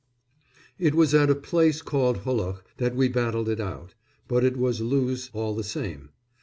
[0.87, 3.93] ]It was at a place called Hulloch that we battled it out
[4.27, 6.09] but it was Loos, all the same.